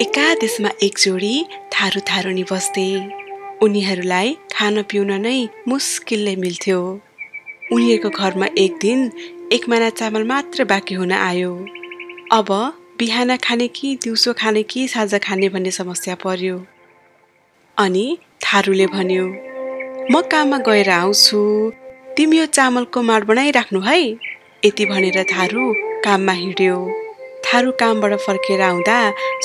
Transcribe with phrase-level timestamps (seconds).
[0.00, 1.34] एकादेशमा एक जोडी
[1.74, 2.84] थारू थारुनी बस्थे।
[3.62, 6.78] उनीहरूलाई खान पिउन नै मुस्किलले मिल्थ्यो।
[7.72, 9.00] उनीहरूको घरमा एक दिन
[9.52, 11.50] एक महिना चामल मात्र बाँकी हुन आयो।
[12.32, 12.50] अब
[12.98, 16.56] बिहान खाने कि दिउँसो खाने कि साँझ खाने भन्ने समस्या पर्यो।
[17.76, 18.06] अनि
[18.44, 19.26] थारूले भन्यो
[20.12, 21.42] म काममा गएर आउँछु।
[22.16, 23.98] तिमी यो चामलको माड बनाइराख्नु है।
[24.64, 25.72] यति भनेर थारू
[26.06, 27.07] काममा हिँड्यो।
[27.52, 28.96] थारू कामबाट फर्केर आउँदा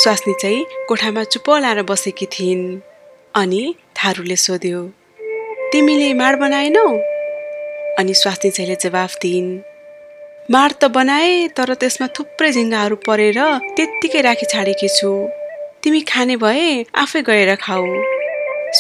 [0.04, 2.66] स्वास्नी चाहिँ कोठामा चुप लाएर बसेकी थिइन्
[3.36, 4.82] अनि थारूले सोध्यो
[5.72, 6.88] तिमीले माड बनाएनौ?
[8.00, 9.50] अनि स्वास्नी चाहिँले जवाफ दिइन्
[10.52, 13.40] माड त बनाए तर त्यसमा थुप्रै झिङ्गाहरू परेर
[13.76, 15.12] त्यत्तिकै राखी छाडेकी छु।
[15.84, 17.88] तिमी खाने भए आफै गएर खाऊ।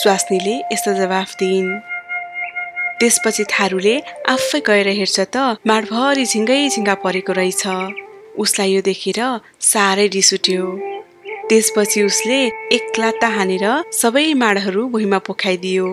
[0.04, 1.72] स्वास्नीले यस्तो जवाफ दिइन्।
[3.00, 3.96] त्यसपछि थारूले
[4.36, 5.36] आफै गएर हेर्छ त
[5.68, 8.03] माडभरि झिङ्गै झिङ्गा परेको रहेछ।
[8.40, 9.20] उसलाई यो देखेर
[9.62, 10.66] साह्रै रिस उठ्यो
[11.50, 12.40] त्यसपछि उसले
[12.76, 15.88] एक लात्ता हानेर सबै माडहरू भुइँमा पोखाइदियो।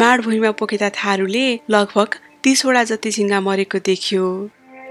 [0.00, 4.26] माड भुइँमा पोखेता थारूले लगभग तिसवटा जति झिङ्गा मरेको देख्यो।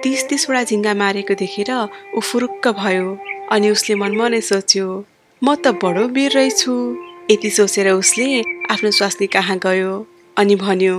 [0.03, 1.72] तिस तिसवटा झिङ्गा मारेको देखेर
[2.17, 3.08] ऊ फुरुक्क भयो
[3.53, 4.88] अनि उसले मनमा नै सोच्यो
[5.42, 6.73] म त बडो वीर रहेछु
[7.31, 8.28] यति सोचेर उसले
[8.73, 9.94] आफ्नो स्वास्नी कहाँ गयो
[10.38, 10.97] अनि भन्यो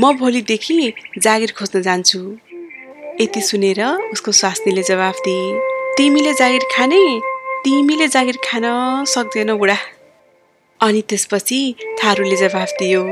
[0.00, 0.78] म भोलिदेखि
[1.24, 2.20] जागिर खोज्न जान्छु।
[3.20, 3.80] यति सुनेर
[4.12, 5.58] उसको स्वास्नीले जवाफ दिए।
[5.96, 6.98] तिमीले जागिर खाने?
[7.64, 8.64] तिमीले जागिर खान
[9.06, 9.76] सक्दैनौ बुढा।
[10.80, 11.60] अनि त्यसपछि
[12.02, 13.02] थारूले जवाफ दियो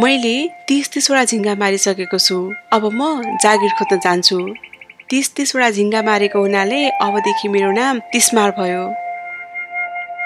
[0.00, 0.36] मैले
[0.68, 2.38] तिस तिसवटा झिङ्गा मारिसकेको छु।
[2.72, 4.38] अब म जागिर खोज्न जान्छु।
[5.10, 8.84] तिस तिसवटा झिङ्गा मारेको हुनाले अबदेखि मेरो नाम तिसमार भयो।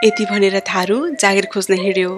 [0.05, 2.13] यति भनेर थारू जागिर खोज्न हिँड्यो।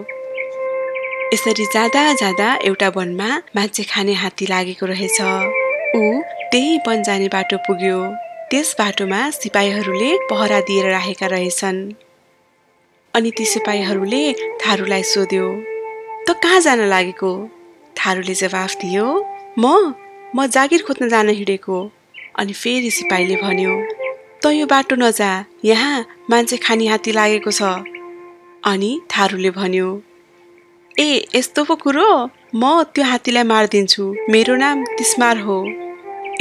[1.35, 5.21] यसरी जाँदा जाँदा एउटा वनमा मान्छे खाने हात्ती लागेको रहेछ।
[5.97, 6.03] ऊ
[6.53, 7.99] त्यही वन जाने बाटो पुग्यो।
[8.51, 11.79] त्यस बाटोमा सिपाहीहरूले पहरा दिएर राखेका रहेछन्।
[13.15, 14.23] अनि ती सिपाहीहरूले
[14.61, 15.47] थारूलाई सोध्यो
[16.27, 17.33] त कहाँ जान लागेको?
[17.97, 19.07] थारूले जवाफ दियो
[19.59, 19.65] म
[20.37, 21.79] म जागिर खोज्न जान हिँडेको।
[22.41, 23.73] अनि फेरि सिपाहीले भन्यो
[24.43, 25.33] त यो बाटो नजा
[25.65, 27.63] यहाँ मान्छे खानी हात्ती लागेको छ।
[28.69, 29.89] अनि थारूले भन्यो
[31.01, 32.11] ए यस्तो पो कुरो?
[32.55, 35.59] म त्यो हात्तीलाई मारिदिन्छु। मेरो नाम तिस्मार हो।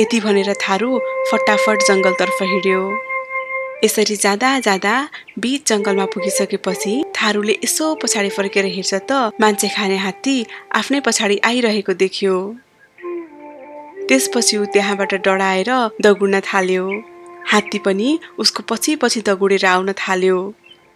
[0.01, 0.89] यति भनेर थारू
[1.29, 2.81] फटाफट जङ्गलतर्फ हिँड्यो।
[3.83, 4.93] यसरी जाँदा जाँदा
[5.39, 10.35] बिच जङ्गलमा पुगिसकेपछि थारूले यसो पछाडि फर्केर हेर्छ त मान्छे खाने हात्ती
[10.79, 12.35] आफ्नै पछाडि आइरहेको देखियो।
[14.09, 15.71] त्यसपछि ऊ त्यहाँबाट डढाएर
[16.05, 16.85] दगुड्न थाल्यो।
[17.51, 18.09] हात्ती पनि
[18.41, 20.39] उसको पछि पछि दगुडेर आउन थाल्यो।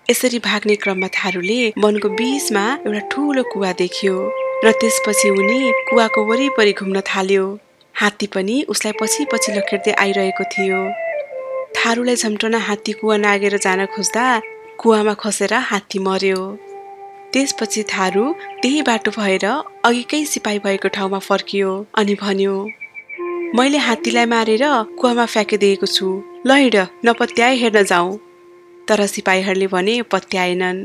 [0.09, 4.15] यसरी भाग्ने क्रममा थारूले वनको बिचमा एउटा ठुलो कुवा देख्यो
[4.65, 7.45] र त्यसपछि उनी कुवाको वरिपरि घुम्न थाल्यो।
[7.95, 10.79] हात्ती पनि उसलाई पछि पछि लखेट्दै आइरहेको थियो।
[11.77, 14.25] थारूलाई झम्टन हात्ती कुवा नागेर जान खोज्दा
[14.79, 16.41] कुवामा खसेर हात्ती मर्यो
[17.33, 18.23] त्यसपछि थारू
[18.61, 19.45] त्यही बाटो भएर
[19.87, 22.55] अघिकै सिपाही भएको ठाउँमा फर्कियो अनि भन्यो
[23.55, 24.63] मैले हात्तीलाई मारेर
[24.99, 26.07] कुवामा फ्याँकिदिएको छु।
[26.47, 28.11] ल हिँड नपत्याए हेर्न जाउँ
[28.87, 30.79] तर सिपाहीहरूले भने पत्याएनन्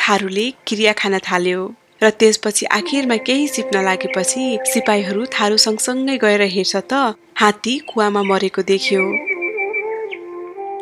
[0.00, 1.60] थारूले क्रिया खान थाल्यो।
[2.00, 4.42] र त्यसपछि आखिरमा केही सिप्न लागेपछि
[4.72, 6.92] सिपाहीहरू थारू सँगसँगै गएर हेर्छ त
[7.40, 9.02] हात्ती कुवामा मरेको देख्यो।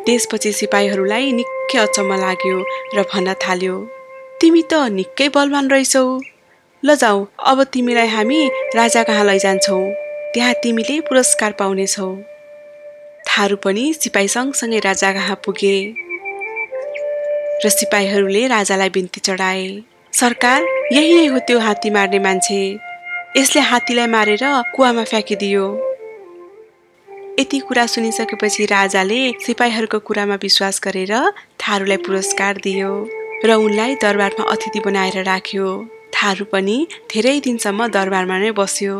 [0.06, 2.59] त्यसपछि सिपाहीहरूलाई निकै अचम्म लाग्यो
[2.97, 3.76] र भन्न थाल्यो
[4.41, 6.05] तिमी त निकै बलवान रहेछौ।
[6.82, 8.41] ल जाऊ अब तिमीलाई हामी
[8.76, 9.78] राजा कहाँ लैजान्छौ?
[10.34, 12.12] त्यहाँ तिमीले पुरस्कार पाउनेछौ।
[13.28, 15.76] थारू पनि सिपाही सँगसँगै राजा कहाँ पुगे
[17.65, 19.69] र सिपाहीहरूले राजालाई बिन्ती चढाए।
[20.16, 20.62] सरकार
[20.93, 22.59] यही नै हो त्यो हात्ती मार्ने मान्छे।
[23.37, 24.44] यसले हात्तीलाई मारेर
[24.75, 25.65] कुवामा फ्याँकिदियो।
[27.41, 31.12] यति कुरा सुनिसकेपछि राजाले सिपाहीहरूको कुरामा विश्वास गरेर
[31.60, 32.93] थारूलाई पुरस्कार दियो
[33.44, 35.66] र उनलाई दरबारमा अतिथि बनाएर राख्यो।
[36.16, 36.78] थारू पनि
[37.12, 38.97] धेरै दिनसम्म दरबारमा नै बस्यो।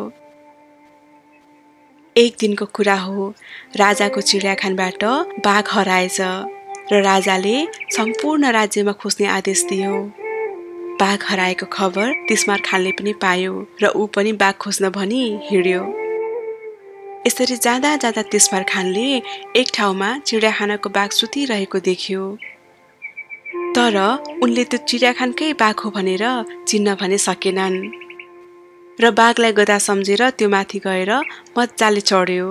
[2.17, 3.33] एक दिनको कुरा हो
[3.77, 5.03] राजाको चिडियाखानबाट
[5.49, 6.21] बाघ हराएछ
[6.93, 7.57] र राजाले
[7.97, 9.97] सम्पूर्ण राज्यमा खोज्ने आदेश दियो।
[11.01, 13.53] बाघ हराएको खबर तिस्मार खानले पनि पायो
[13.83, 15.81] र ऊ पनि बाघ खोज्न भनी हिँड्यो।
[17.27, 19.07] यसरी जाँदा जाँदा तिस्मार खानले
[19.61, 22.23] एक ठाउँमा चिडियाखानाको बाघ सुतिरहेको देख्यो।
[23.77, 23.97] तर
[24.43, 26.25] उनले त्यो चिडियाखानकै बाघ हो भनेर
[26.69, 27.77] चिन्न भने सकेनन्।
[28.99, 31.13] र बाघलाई गदा सम्झेर त्यो माथि गएर
[31.59, 32.49] मजाले चढ्यो।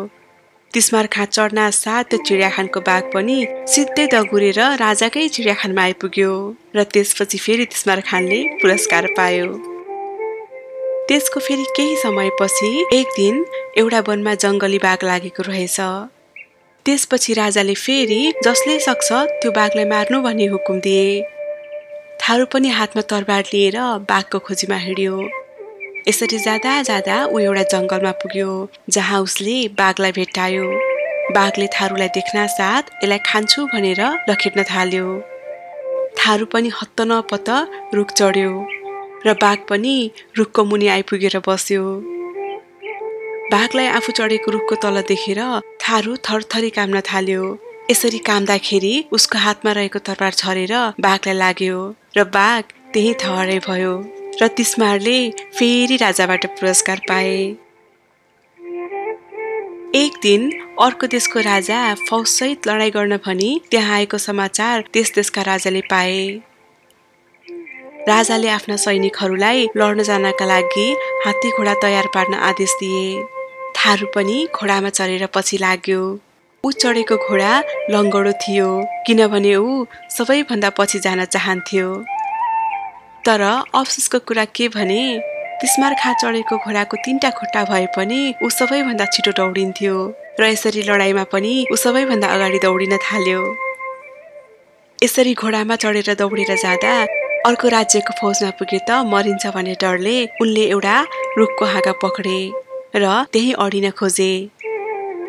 [0.74, 3.36] तिस्मार खाँ चढ्न साथ चिडियाखानको बाघ पनि
[3.74, 6.32] सिधै दगुरेर राजाकै चिडियाखानमा आइपुग्यो
[6.76, 9.48] र त्यसपछि फेरि तिस्मार खानले पुरस्कार पायो।
[11.08, 13.36] त्यसको फेरि केही समयपछि एक दिन
[13.78, 15.80] एउटा वनमा जङ्गली बाघ लागेको रहेछ।
[16.86, 19.10] त्यसपछि राजाले फेरि जसले सक्छ
[19.40, 21.08] त्यो बाघलाई मार्नु भन्ने हुकुम दिए।
[22.22, 23.78] थारू पनि हातमा तरबार लिएर
[24.12, 25.16] बाघको खोजीमा हिँड्यो।
[26.08, 28.50] यसरी जाँदा जाँदा ऊ एउटा जङ्गलमा पुग्यो
[28.96, 30.66] जहाँ उसले बाघलाई भेट्टायो।
[31.34, 35.06] बाघले थारूलाई देख्न साथ यसलाई खान्छु भनेर लखेट्न थाल्यो।
[36.20, 37.50] थारू पनि हत्त नपत्त
[37.98, 38.52] रुख चढ्यो
[39.26, 39.96] र बाघ पनि
[40.38, 41.84] रुखको मुनि आइपुगेर बस्यो।
[43.54, 45.42] बाघलाई आफू चढेको रुखको तल देखेर
[45.84, 47.44] थारू थरथरी काम्न थाल्यो।
[47.92, 51.80] यसरी काम्दाखेरि उसको हातमा रहेको तरबार छरेर बाघलाई लाग्यो
[52.18, 52.64] र बाघ
[52.94, 53.96] त्यही थहरै भयो।
[54.42, 55.20] र तिस्मारले
[55.58, 57.36] फेरि राजाबाट पुरस्कार पाए।
[59.96, 60.50] एक दिन
[60.82, 66.20] अर्को देशको राजा फौजसहित लडाइँ गर्न भनी त्यहाँ आएको समाचार त्यस देशका राजाले पाए।
[68.10, 70.88] राजाले आफ्ना सैनिकहरूलाई लड्न जानका लागि
[71.26, 73.24] हात्ती घोडा तयार पार्न आदेश दिए।
[73.78, 76.02] थारू पनि घोडामा चढेर पछि लाग्यो।
[76.64, 77.54] ऊ चढेको घोडा
[77.90, 78.70] लङ्गडो थियो
[79.08, 81.88] किनभने ऊ सबैभन्दा पछि जान चाहन्थ्यो।
[83.26, 85.02] तर अफसोसको कुरा के भने
[85.62, 89.96] तिस्मार खा चढेको घोडाको तिनवटा खुट्टा भए पनि ऊ सबैभन्दा छिटो दौडिन्थ्यो
[90.40, 93.42] र यसरी लडाइँमा पनि ऊ सबैभन्दा अगाडि दौडिन थाल्यो।
[95.00, 96.94] यसरी घोडामा चढेर दौडेर जाँदा
[97.50, 100.96] अर्को राज्यको फौजमा पुगे त मरिन्छ भन्ने डरले उनले एउटा
[101.40, 102.40] रुखको हाँगा पक्रे
[103.02, 104.32] र त्यही अडिन खोजे।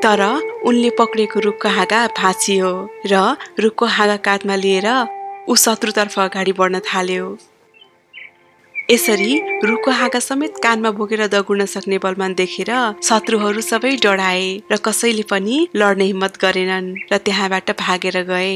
[0.05, 0.21] तर
[0.69, 2.71] उनले पक्रेको रुखको हाँगा भाँचियो
[3.11, 3.27] र
[3.65, 4.89] रुखको हाँगा काँधमा लिएर
[5.49, 7.27] ऊ शत्रुतर्फ अगाडि बढ्न थाल्यो।
[8.91, 12.71] यसरी रुखको हाँगा समेत कानमा बोकेर दगुर्न सक्ने बलमान देखेर
[13.03, 18.55] शत्रुहरू सबै डढाए र कसैले पनि लड्ने हिम्मत गरेनन् र त्यहाँबाट भागेर गए।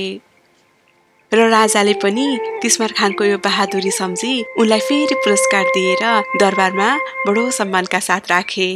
[1.33, 2.27] र राजाले पनि
[2.63, 6.05] तिस्मार खानको यो बहादुरी सम्झी उनलाई फेरि पुरस्कार दिएर
[6.39, 6.89] दरबारमा
[7.27, 8.71] बडो सम्मानका साथ राखे।